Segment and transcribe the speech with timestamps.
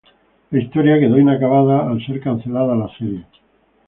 [0.49, 3.23] La historia quedó inacabada al ser cancelada la serie.